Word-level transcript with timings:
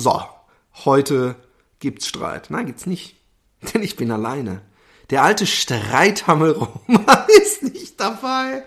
so, 0.00 0.22
heute 0.84 1.36
gibt's 1.78 2.08
Streit. 2.08 2.50
Nein, 2.50 2.66
gibt's 2.66 2.86
nicht. 2.86 3.16
Denn 3.74 3.82
ich 3.82 3.96
bin 3.96 4.10
alleine. 4.10 4.62
Der 5.10 5.22
alte 5.22 5.46
Streithammel 5.46 6.52
Roman 6.52 7.26
ist 7.42 7.62
nicht 7.62 8.00
dabei. 8.00 8.64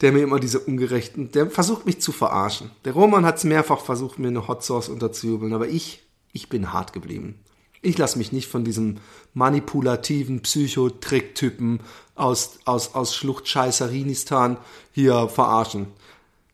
Der 0.00 0.12
mir 0.12 0.22
immer 0.22 0.40
diese 0.40 0.60
ungerechten, 0.60 1.30
der 1.32 1.50
versucht 1.50 1.86
mich 1.86 2.00
zu 2.00 2.10
verarschen. 2.12 2.70
Der 2.84 2.94
Roman 2.94 3.24
hat 3.24 3.36
es 3.36 3.44
mehrfach 3.44 3.80
versucht, 3.80 4.18
mir 4.18 4.28
eine 4.28 4.48
Hot 4.48 4.64
Sauce 4.64 4.88
unterzujubeln, 4.88 5.52
aber 5.52 5.68
ich, 5.68 6.02
ich 6.32 6.48
bin 6.48 6.72
hart 6.72 6.92
geblieben. 6.92 7.38
Ich 7.82 7.96
lasse 7.96 8.18
mich 8.18 8.32
nicht 8.32 8.48
von 8.48 8.64
diesem 8.64 8.98
manipulativen 9.32 10.40
Psychotricktypen 10.40 11.80
aus, 12.14 12.58
aus, 12.64 12.94
aus 12.94 13.14
Schluchtscheißerinistan 13.14 14.58
hier 14.92 15.28
verarschen. 15.28 15.86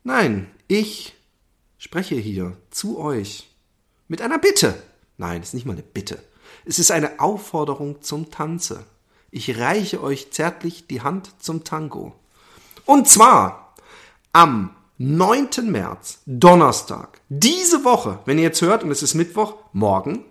Nein, 0.05 0.49
ich 0.69 1.15
spreche 1.79 2.17
hier 2.17 2.57
zu 2.71 2.99
euch 2.99 3.49
mit 4.09 4.23
einer 4.23 4.39
Bitte. 4.39 4.75
Nein, 5.19 5.43
es 5.43 5.49
ist 5.49 5.55
nicht 5.55 5.67
mal 5.67 5.73
eine 5.73 5.83
Bitte. 5.83 6.19
Es 6.65 6.79
ist 6.79 6.91
eine 6.91 7.21
Aufforderung 7.21 8.03
zum 8.03 8.31
Tanze. 8.31 8.85
Ich 9.31 9.59
reiche 9.59 10.03
euch 10.03 10.31
zärtlich 10.33 10.87
die 10.87 11.03
Hand 11.03 11.31
zum 11.39 11.65
Tango. 11.65 12.15
Und 12.85 13.09
zwar 13.09 13.75
am 14.33 14.75
9. 14.99 15.49
März, 15.65 16.21
Donnerstag, 16.25 17.21
diese 17.29 17.85
Woche, 17.85 18.21
wenn 18.25 18.39
ihr 18.39 18.45
jetzt 18.45 18.63
hört, 18.63 18.83
und 18.83 18.91
es 18.91 19.03
ist 19.03 19.15
Mittwoch, 19.15 19.55
morgen, 19.73 20.25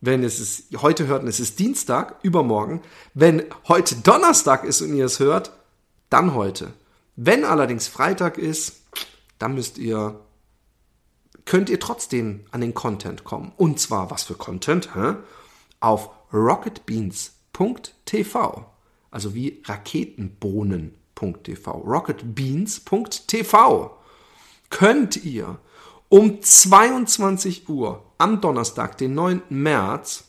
wenn 0.00 0.22
es 0.22 0.40
ist, 0.40 0.80
heute 0.80 1.06
hört 1.06 1.22
und 1.22 1.28
es 1.28 1.40
ist 1.40 1.58
Dienstag, 1.58 2.16
übermorgen. 2.22 2.82
Wenn 3.14 3.44
heute 3.68 3.96
Donnerstag 3.96 4.64
ist 4.64 4.80
und 4.80 4.94
ihr 4.94 5.06
es 5.06 5.20
hört, 5.20 5.52
dann 6.10 6.34
heute. 6.34 6.72
Wenn 7.16 7.44
allerdings 7.44 7.88
Freitag 7.88 8.38
ist, 8.38 8.82
dann 9.38 9.54
müsst 9.54 9.78
ihr, 9.78 10.20
könnt 11.46 11.70
ihr 11.70 11.80
trotzdem 11.80 12.44
an 12.50 12.60
den 12.60 12.74
Content 12.74 13.24
kommen. 13.24 13.52
Und 13.56 13.80
zwar, 13.80 14.10
was 14.10 14.24
für 14.24 14.34
Content? 14.34 14.94
Hä? 14.94 15.14
Auf 15.80 16.10
rocketbeans.tv. 16.32 18.66
Also 19.10 19.34
wie 19.34 19.62
Raketenbohnen.tv. 19.64 21.70
Rocketbeans.tv. 21.70 23.96
Könnt 24.68 25.24
ihr 25.24 25.58
um 26.08 26.42
22 26.42 27.68
Uhr 27.68 28.02
am 28.18 28.40
Donnerstag, 28.40 28.96
den 28.98 29.14
9. 29.14 29.42
März, 29.48 30.24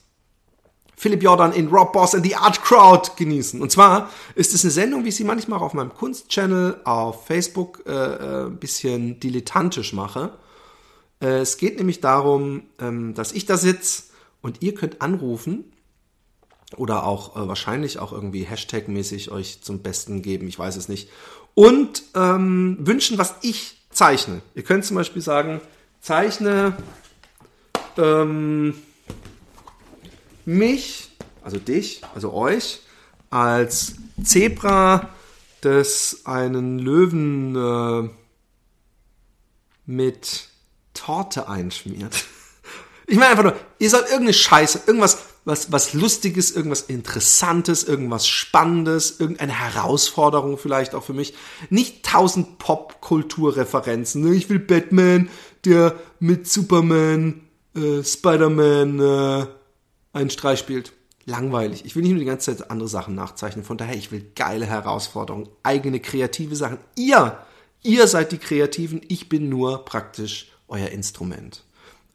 Philipp 0.96 1.22
Jordan 1.22 1.54
in 1.54 1.68
Rob 1.68 1.94
Boss 1.94 2.16
and 2.16 2.26
the 2.26 2.36
Art 2.36 2.64
Crowd 2.64 3.12
genießen. 3.18 3.62
Und 3.62 3.72
zwar 3.72 4.10
ist 4.34 4.56
es 4.56 4.64
eine 4.64 4.72
Sendung, 4.72 5.04
wie 5.04 5.10
ich 5.10 5.16
sie 5.16 5.24
manchmal 5.24 5.60
auch 5.60 5.64
auf 5.64 5.74
meinem 5.74 5.94
Kunstchannel 5.94 6.82
auf 6.86 7.28
Facebook 7.28 7.84
äh, 7.86 7.92
äh, 7.92 8.48
ein 8.48 8.58
bisschen 8.58 9.20
dilettantisch 9.20 9.94
mache. 9.94 10.32
Äh, 11.22 11.40
es 11.40 11.58
geht 11.58 11.78
nämlich 11.78 12.02
darum, 12.02 12.64
ähm, 12.80 13.14
dass 13.14 13.32
ich 13.32 13.46
da 13.46 13.58
sitze 13.58 14.04
und 14.42 14.62
ihr 14.62 14.74
könnt 14.74 15.02
anrufen 15.02 15.66
oder 16.76 17.06
auch 17.06 17.36
äh, 17.36 17.48
wahrscheinlich 17.48 18.00
auch 18.00 18.12
irgendwie 18.12 18.46
Hashtag-mäßig 18.46 19.32
euch 19.32 19.62
zum 19.62 19.80
Besten 19.80 20.22
geben, 20.22 20.48
ich 20.48 20.60
weiß 20.60 20.76
es 20.76 20.90
nicht. 20.90 21.10
Und 21.54 22.04
ähm, 22.14 22.78
wünschen, 22.80 23.18
was 23.18 23.36
ich 23.42 23.78
zeichne. 23.90 24.42
Ihr 24.54 24.64
könnt 24.64 24.86
zum 24.86 24.96
Beispiel 24.96 25.22
sagen, 25.22 25.62
zeichne 26.02 26.78
ähm, 27.98 28.76
mich, 30.46 31.10
also 31.42 31.58
dich, 31.58 32.02
also 32.14 32.34
euch, 32.34 32.82
als 33.30 33.96
Zebra, 34.24 35.10
das 35.62 36.22
einen 36.26 36.80
Löwen 36.80 37.56
äh, 37.56 38.10
mit 39.86 40.50
Torte 40.98 41.48
einschmiert. 41.48 42.26
Ich 43.10 43.16
meine 43.16 43.32
einfach 43.32 43.44
nur, 43.44 43.56
ihr 43.80 43.90
sollt 43.90 44.04
irgendeine 44.08 44.34
Scheiße, 44.34 44.82
irgendwas, 44.86 45.20
was, 45.46 45.72
was 45.72 45.94
Lustiges, 45.94 46.52
irgendwas 46.52 46.82
Interessantes, 46.82 47.86
irgendwas 47.86 48.28
Spannendes, 48.28 49.22
irgendeine 49.22 49.58
Herausforderung 49.58 50.58
vielleicht 50.58 50.94
auch 50.94 51.04
für 51.04 51.14
mich. 51.14 51.34
Nicht 51.70 52.04
tausend 52.04 52.58
Popkulturreferenzen. 52.58 54.24
Ne? 54.24 54.36
Ich 54.36 54.50
will 54.50 54.60
Batman, 54.60 55.30
der 55.64 55.96
mit 56.20 56.50
Superman 56.50 57.48
äh, 57.76 58.04
Spider-Man 58.04 59.00
äh, 59.00 59.46
einen 60.12 60.30
Streich 60.30 60.60
spielt. 60.60 60.92
Langweilig. 61.24 61.86
Ich 61.86 61.96
will 61.96 62.04
nicht 62.04 62.12
nur 62.12 62.20
die 62.20 62.26
ganze 62.26 62.58
Zeit 62.58 62.70
andere 62.70 62.90
Sachen 62.90 63.16
nachzeichnen. 63.16 63.64
Von 63.64 63.78
daher, 63.78 63.96
ich 63.96 64.12
will 64.12 64.32
geile 64.36 64.66
Herausforderungen, 64.66 65.48
eigene 65.64 66.02
kreative 66.02 66.58
Sachen. 66.58 66.78
Ihr, 66.96 67.38
ihr 67.84 68.08
seid 68.08 68.34
die 68.34 68.38
Kreativen. 68.38 69.02
Ich 69.08 69.30
bin 69.30 69.48
nur 69.48 69.86
praktisch 69.86 70.52
euer 70.68 70.90
Instrument. 70.90 71.64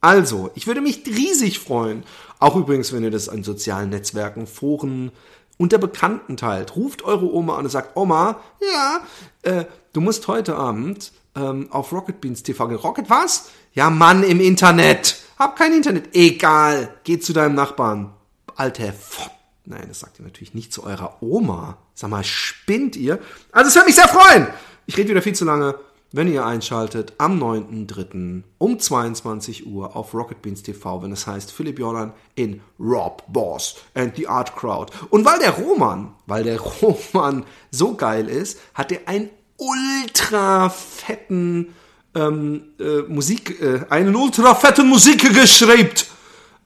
Also, 0.00 0.50
ich 0.54 0.66
würde 0.66 0.80
mich 0.80 1.04
riesig 1.06 1.58
freuen. 1.60 2.02
Auch 2.38 2.56
übrigens, 2.56 2.92
wenn 2.92 3.04
ihr 3.04 3.10
das 3.10 3.28
an 3.28 3.44
sozialen 3.44 3.90
Netzwerken, 3.90 4.46
Foren, 4.46 5.12
unter 5.58 5.78
Bekannten 5.78 6.36
teilt. 6.36 6.74
Ruft 6.74 7.02
eure 7.04 7.32
Oma 7.32 7.56
an 7.56 7.64
und 7.64 7.70
sagt, 7.70 7.96
Oma, 7.96 8.40
ja, 8.60 9.00
äh, 9.42 9.64
du 9.92 10.00
musst 10.00 10.26
heute 10.26 10.56
Abend 10.56 11.12
ähm, 11.36 11.68
auf 11.70 11.92
Rocket 11.92 12.20
Beans 12.20 12.42
TV 12.42 12.66
gehen. 12.68 12.78
Rocket 12.78 13.08
was? 13.08 13.50
Ja, 13.74 13.90
Mann, 13.90 14.24
im 14.24 14.40
Internet. 14.40 15.18
Hab 15.38 15.56
kein 15.56 15.72
Internet. 15.72 16.14
Egal. 16.14 16.94
Geh 17.04 17.20
zu 17.20 17.32
deinem 17.32 17.54
Nachbarn. 17.54 18.12
Alter 18.56 18.88
F 18.88 19.30
Nein, 19.64 19.84
das 19.86 20.00
sagt 20.00 20.18
ihr 20.18 20.24
natürlich 20.24 20.54
nicht 20.54 20.72
zu 20.72 20.82
eurer 20.82 21.22
Oma. 21.22 21.78
Sag 21.94 22.10
mal, 22.10 22.24
spinnt 22.24 22.96
ihr? 22.96 23.20
Also 23.52 23.68
es 23.68 23.74
würde 23.76 23.86
mich 23.86 23.94
sehr 23.94 24.08
freuen. 24.08 24.48
Ich 24.86 24.96
rede 24.96 25.10
wieder 25.10 25.22
viel 25.22 25.34
zu 25.34 25.44
lange. 25.44 25.76
Wenn 26.14 26.30
ihr 26.30 26.44
einschaltet 26.44 27.14
am 27.16 27.42
9.3. 27.42 28.42
um 28.58 28.78
22 28.78 29.66
Uhr 29.66 29.96
auf 29.96 30.12
Rocket 30.12 30.42
Beans 30.42 30.62
TV, 30.62 31.02
wenn 31.02 31.10
es 31.10 31.26
heißt 31.26 31.50
Philipp 31.50 31.78
Jordan 31.78 32.12
in 32.34 32.60
Rob 32.78 33.24
Boss 33.28 33.76
and 33.94 34.14
the 34.16 34.28
Art 34.28 34.54
Crowd. 34.54 34.92
Und 35.08 35.24
weil 35.24 35.38
der 35.38 35.52
Roman, 35.52 36.12
weil 36.26 36.44
der 36.44 36.60
Roman 36.82 37.44
so 37.70 37.94
geil 37.94 38.28
ist, 38.28 38.60
hat 38.74 38.92
er 38.92 39.08
einen 39.08 39.30
ultra 39.56 40.68
fetten 40.68 41.74
ähm, 42.14 42.64
äh, 42.78 43.02
Musik, 43.08 43.62
äh, 43.62 43.86
einen 43.88 44.14
ultra 44.14 44.54
fetten 44.54 44.88
Musik 44.88 45.32
geschrieben. 45.34 45.94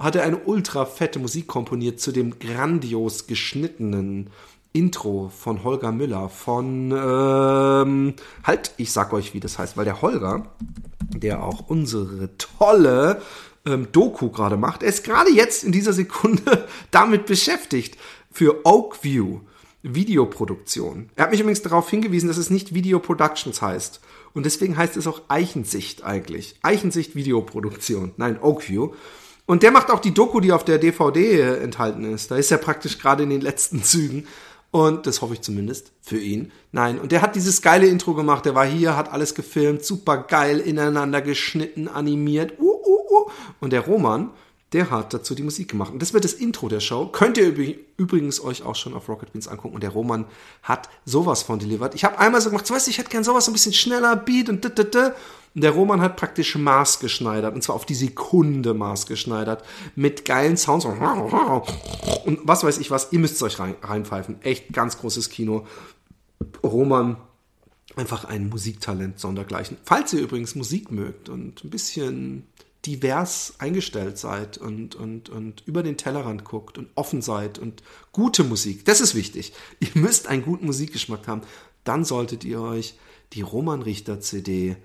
Hat 0.01 0.17
er 0.17 0.25
eine 0.25 0.39
ultra 0.39 0.85
fette 0.85 1.21
Musik 1.21 1.47
komponiert 1.47 2.01
zu 2.01 2.11
dem 2.11 2.39
grandios 2.41 3.29
geschnittenen 3.29 4.31
Intro 4.77 5.33
von 5.37 5.65
Holger 5.65 5.91
Müller 5.91 6.29
von 6.29 6.93
ähm, 6.93 8.15
halt, 8.45 8.73
ich 8.77 8.93
sag 8.93 9.13
euch, 9.13 9.33
wie 9.33 9.41
das 9.41 9.59
heißt, 9.59 9.77
weil 9.77 9.87
der 9.87 10.03
Holger, 10.03 10.47
der 11.09 11.43
auch 11.43 11.69
unsere 11.69 12.37
tolle 12.37 13.23
ähm, 13.65 13.89
Doku 13.91 14.31
gerade 14.31 14.57
macht, 14.57 14.83
er 14.83 14.91
ist 14.91 15.05
gerade 15.05 15.31
jetzt 15.31 15.65
in 15.65 15.73
dieser 15.73 15.93
Sekunde 15.93 16.67
damit 16.91 17.27
beschäftigt 17.27 17.97
für 18.31 18.67
Oakview 18.67 19.41
Videoproduktion. 19.83 21.11
Er 21.17 21.25
hat 21.25 21.31
mich 21.31 21.41
übrigens 21.41 21.63
darauf 21.63 21.89
hingewiesen, 21.89 22.29
dass 22.29 22.37
es 22.37 22.51
nicht 22.51 22.75
Video 22.75 22.99
Productions 22.99 23.63
heißt. 23.63 24.01
Und 24.35 24.45
deswegen 24.45 24.77
heißt 24.77 24.97
es 24.97 25.07
auch 25.07 25.23
Eichensicht 25.29 26.05
eigentlich. 26.05 26.59
Eichensicht 26.63 27.15
Videoproduktion. 27.15 28.13
Nein, 28.17 28.39
Oakview. 28.43 28.93
Und 29.47 29.63
der 29.63 29.71
macht 29.71 29.91
auch 29.91 30.01
die 30.01 30.13
Doku, 30.13 30.41
die 30.41 30.53
auf 30.53 30.65
der 30.65 30.79
DVD 30.79 31.41
äh, 31.41 31.63
enthalten 31.63 32.05
ist. 32.13 32.31
Da 32.31 32.37
ist 32.37 32.51
er 32.51 32.59
praktisch 32.59 32.99
gerade 32.99 33.23
in 33.23 33.31
den 33.31 33.41
letzten 33.41 33.83
Zügen. 33.85 34.27
Und 34.71 35.07
das 35.07 35.23
hoffe 35.23 35.35
ich 35.35 35.41
zumindest 35.41 35.93
für 36.03 36.19
ihn. 36.19 36.53
Nein, 36.73 36.99
und 36.99 37.13
der 37.13 37.23
hat 37.23 37.35
dieses 37.35 37.63
geile 37.63 37.87
Intro 37.87 38.15
gemacht. 38.15 38.45
Der 38.45 38.55
war 38.55 38.67
hier, 38.67 38.97
hat 38.97 39.13
alles 39.13 39.35
gefilmt, 39.35 39.85
super 39.85 40.19
geil 40.19 40.61
ineinander 40.61 41.23
geschnitten, 41.23 41.89
animiert. 41.89 42.59
Uh, 42.59 42.73
uh, 42.73 43.17
uh. 43.19 43.31
Und 43.61 43.73
der 43.73 43.81
Roman, 43.81 44.31
der 44.73 44.91
hat 44.91 45.15
dazu 45.15 45.35
die 45.35 45.43
Musik 45.43 45.71
gemacht. 45.71 45.93
Und 45.93 46.03
das 46.03 46.13
wird 46.13 46.25
das 46.25 46.33
Intro 46.33 46.69
der 46.69 46.81
Show. 46.81 47.07
Könnt 47.07 47.39
ihr 47.39 47.55
übrigens 47.97 48.43
euch 48.43 48.65
auch 48.65 48.75
schon 48.75 48.95
auf 48.95 49.09
Rocket 49.09 49.33
Beans 49.33 49.49
angucken. 49.49 49.75
Und 49.75 49.83
der 49.83 49.91
Roman 49.91 50.27
hat 50.63 50.89
sowas 51.05 51.43
von 51.43 51.59
delivered. 51.59 51.95
Ich 51.95 52.05
habe 52.05 52.19
einmal 52.19 52.41
so 52.41 52.51
gemacht, 52.51 52.67
so 52.67 52.75
weißt 52.75 52.87
du, 52.87 52.91
ich 52.91 52.99
hätte 52.99 53.11
gern 53.11 53.25
sowas 53.25 53.47
ein 53.47 53.53
bisschen 53.53 53.73
schneller, 53.73 54.17
Beat 54.17 54.49
und 54.49 54.65
da, 54.65 54.69
da, 54.69 55.15
Und 55.57 55.63
der 55.63 55.71
Roman 55.71 56.03
hat 56.03 56.17
praktisch 56.17 56.55
maßgeschneidert. 56.55 57.55
Und 57.55 57.63
zwar 57.63 57.77
auf 57.77 57.87
die 57.87 57.95
Sekunde 57.95 58.75
maßgeschneidert. 58.75 59.65
Mit 59.95 60.27
geilen 60.27 60.59
Sounds. 60.59 60.85
Und 60.85 62.41
was 62.45 62.63
weiß 62.63 62.77
ich 62.77 62.91
was. 62.91 63.11
Ihr 63.11 63.21
müsst 63.21 63.43
euch 63.43 63.59
rein, 63.59 63.75
reinpfeifen. 63.81 64.43
Echt 64.43 64.71
ganz 64.75 64.99
großes 64.99 65.31
Kino. 65.31 65.67
Roman 66.63 67.17
einfach 67.97 68.27
ein 68.27 68.51
Musiktalent 68.51 69.19
sondergleichen. 69.19 69.79
Falls 69.83 70.13
ihr 70.13 70.21
übrigens 70.21 70.57
Musik 70.57 70.91
mögt 70.91 71.31
und 71.31 71.65
ein 71.65 71.71
bisschen 71.71 72.47
divers 72.85 73.55
eingestellt 73.57 74.19
seid 74.19 74.59
und, 74.59 74.95
und, 74.95 75.31
und 75.31 75.63
über 75.65 75.83
den 75.83 75.97
Tellerrand 75.97 76.45
guckt 76.45 76.77
und 76.77 76.91
offen 76.97 77.23
seid 77.23 77.59
und 77.59 77.83
gute 78.13 78.45
Musik, 78.45 78.85
das 78.85 79.01
ist 79.01 79.15
wichtig. 79.15 79.55
Ihr 79.81 79.89
müsst 79.95 80.29
einen 80.29 80.45
guten 80.45 80.67
Musikgeschmack 80.67 81.27
haben. 81.27 81.41
Dann 81.85 82.05
solltet 82.05 82.45
ihr 82.45 82.61
euch 82.61 82.99
die 83.33 83.41
Roman 83.41 83.81
Richter 83.81 84.21
CD 84.21 84.77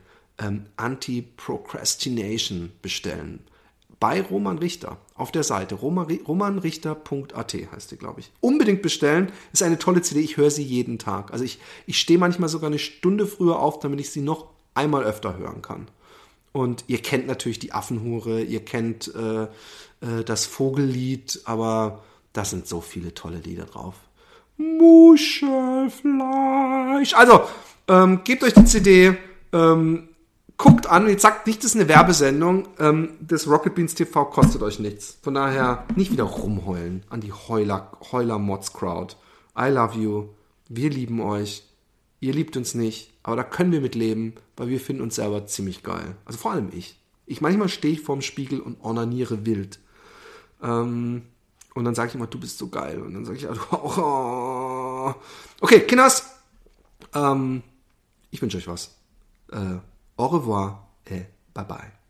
ähm, 0.42 0.66
Anti-Procrastination 0.76 2.72
bestellen. 2.82 3.40
Bei 4.00 4.22
Roman 4.22 4.58
Richter 4.58 4.98
auf 5.14 5.32
der 5.32 5.44
Seite 5.44 5.76
romanrichter.at 5.76 7.56
heißt 7.72 7.92
die, 7.92 7.98
glaube 7.98 8.22
ich. 8.22 8.32
Unbedingt 8.42 8.82
bestellen. 8.82 9.32
Ist 9.54 9.62
eine 9.62 9.78
tolle 9.78 10.02
CD. 10.02 10.22
Ich 10.22 10.38
höre 10.38 10.50
sie 10.50 10.64
jeden 10.64 10.98
Tag. 10.98 11.32
Also 11.32 11.44
ich, 11.44 11.60
ich 11.86 12.00
stehe 12.00 12.18
manchmal 12.18 12.50
sogar 12.50 12.72
eine 12.72 12.80
Stunde 12.80 13.28
früher 13.28 13.60
auf, 13.60 13.78
damit 13.78 14.00
ich 14.00 14.10
sie 14.10 14.22
noch 14.22 14.48
einmal 14.74 15.04
öfter 15.04 15.38
hören 15.38 15.62
kann. 15.62 15.88
Und 16.52 16.86
ihr 16.88 16.98
kennt 16.98 17.28
natürlich 17.28 17.60
die 17.60 17.74
Affenhure, 17.74 18.42
ihr 18.42 18.66
kennt 18.66 19.14
äh, 19.14 19.44
äh, 19.44 19.48
das 20.26 20.48
Vogellied, 20.48 21.42
aber 21.46 22.04
da 22.34 22.44
sind 22.44 22.68
so 22.68 22.82
viele 22.82 23.14
tolle 23.14 23.38
Lieder 23.38 23.66
drauf. 23.66 23.94
Muschelfleisch. 24.58 27.14
Also, 27.14 27.42
ähm, 27.88 28.22
gebt 28.24 28.44
euch 28.44 28.54
die 28.54 28.66
CD, 28.66 29.16
ähm, 29.54 30.10
guckt 30.62 30.86
an, 30.86 31.10
jetzt 31.10 31.24
sagt 31.24 31.48
nicht, 31.48 31.64
das 31.64 31.72
ist 31.72 31.76
eine 31.76 31.90
Werbesendung, 31.90 32.68
ähm, 32.78 33.14
das 33.20 33.48
Rocket 33.48 33.74
Beans 33.74 33.96
TV 33.96 34.26
kostet 34.26 34.62
euch 34.62 34.78
nichts. 34.78 35.18
Von 35.24 35.34
daher 35.34 35.86
nicht 35.96 36.12
wieder 36.12 36.26
rumheulen 36.26 37.04
an 37.10 37.20
die 37.20 37.34
Heuler, 37.34 37.92
Heuler 38.12 38.38
Mods 38.38 38.72
Crowd. 38.72 39.16
I 39.58 39.70
love 39.70 39.98
you. 39.98 40.30
Wir 40.70 40.92
lieben 40.92 41.20
euch. 41.20 41.64
Ihr 42.20 42.34
liebt 42.34 42.56
uns 42.56 42.76
nicht, 42.76 43.12
aber 43.24 43.38
da 43.38 43.44
können 43.44 43.72
wir 43.72 43.82
mit 43.82 43.96
leben, 43.96 44.36
weil 44.56 44.70
wir 44.70 44.80
finden 44.80 45.02
uns 45.02 45.16
selber 45.16 45.48
ziemlich 45.48 45.82
geil. 45.82 46.16
Also 46.26 46.38
vor 46.38 46.52
allem 46.52 46.70
ich. 46.72 47.00
Ich 47.26 47.42
manchmal 47.42 47.68
stehe 47.68 47.96
ich 47.96 48.02
vorm 48.02 48.22
Spiegel 48.22 48.60
und 48.60 48.80
ornaniere 48.82 49.48
wild. 49.48 49.80
Ähm, 50.62 51.24
und 51.74 51.86
dann 51.86 51.96
sage 51.96 52.10
ich 52.10 52.16
immer, 52.16 52.28
du 52.28 52.40
bist 52.40 52.60
so 52.60 52.68
geil. 52.68 53.02
Und 53.02 53.16
dann 53.16 53.26
sage 53.26 53.38
ich, 53.38 53.44
ja, 53.46 53.54
du 53.54 53.62
auch. 53.72 53.98
Oh. 53.98 55.16
Okay, 55.60 55.80
Kinders. 55.80 56.30
Ähm, 57.16 57.64
ich 58.30 58.40
wünsche 58.44 58.58
euch 58.58 58.68
was. 58.68 58.96
Äh, 59.52 59.80
au 60.22 60.28
revoir. 60.28 60.88
et 61.08 61.26
bye 61.54 61.66
bye. 61.66 62.01